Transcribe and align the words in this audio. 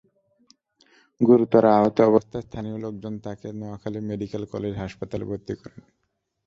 গুরুতর 1.21 1.63
আহত 1.71 1.97
অবস্থায় 2.01 2.45
স্থানীয় 2.47 2.77
লোকজন 2.77 3.13
তাঁকে 3.25 3.47
নোয়াখালী 3.59 3.99
মেডিকেল 4.09 4.43
কলেজ 4.53 4.73
হাসপাতালে 4.77 5.25
ভর্তি 5.25 5.53
করেন। 5.61 5.81